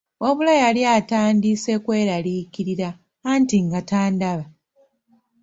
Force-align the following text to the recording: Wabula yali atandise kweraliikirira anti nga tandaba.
Wabula 0.21 0.53
yali 0.63 0.81
atandise 0.97 1.73
kweraliikirira 1.83 2.89
anti 3.33 3.57
nga 3.65 3.79
tandaba. 3.89 4.45